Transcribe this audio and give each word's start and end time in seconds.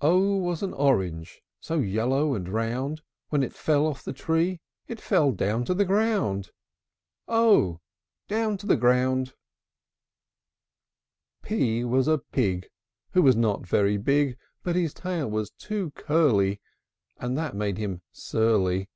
O 0.00 0.10
O 0.12 0.36
was 0.36 0.62
an 0.62 0.72
orange 0.74 1.42
So 1.58 1.80
yellow 1.80 2.36
and 2.36 2.48
round: 2.48 3.02
When 3.30 3.42
it 3.42 3.52
fell 3.52 3.84
off 3.84 4.04
the 4.04 4.12
tree, 4.12 4.60
It 4.86 5.00
fell 5.00 5.32
down 5.32 5.64
to 5.64 5.74
the 5.74 5.84
ground. 5.84 6.52
o! 7.26 7.80
Down 8.28 8.56
to 8.58 8.66
the 8.68 8.76
ground! 8.76 9.34
P 11.42 11.56
P 11.56 11.84
was 11.84 12.06
a 12.06 12.18
pig, 12.18 12.68
Who 13.14 13.22
was 13.22 13.34
not 13.34 13.66
very 13.66 13.96
big; 13.96 14.38
But 14.62 14.76
his 14.76 14.94
tail 14.94 15.28
was 15.28 15.50
too 15.50 15.90
curly, 15.96 16.60
And 17.18 17.36
that 17.36 17.56
made 17.56 17.78
him 17.78 18.02
surly. 18.12 18.88